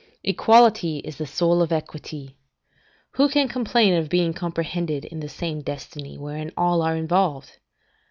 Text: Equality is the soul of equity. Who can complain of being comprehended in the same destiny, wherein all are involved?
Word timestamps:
Equality 0.23 0.97
is 1.05 1.19
the 1.19 1.27
soul 1.27 1.61
of 1.61 1.71
equity. 1.71 2.35
Who 3.11 3.29
can 3.29 3.47
complain 3.47 3.93
of 3.93 4.09
being 4.09 4.33
comprehended 4.33 5.05
in 5.05 5.19
the 5.19 5.29
same 5.29 5.61
destiny, 5.61 6.17
wherein 6.17 6.51
all 6.57 6.81
are 6.81 6.95
involved? 6.95 7.59